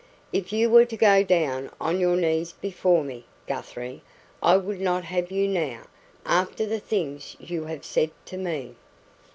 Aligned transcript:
"If 0.33 0.51
you 0.51 0.67
were 0.71 0.85
to 0.85 0.97
go 0.97 1.21
down 1.21 1.69
on 1.79 1.99
your 1.99 2.15
knees 2.15 2.53
before 2.53 3.03
me, 3.03 3.25
Guthrie, 3.45 4.01
I 4.41 4.57
would 4.57 4.81
not 4.81 5.03
have 5.03 5.29
you 5.29 5.47
now, 5.47 5.83
after 6.25 6.65
the 6.65 6.79
things 6.79 7.35
you 7.39 7.65
have 7.65 7.85
said 7.85 8.09
to 8.25 8.37
me." 8.37 8.73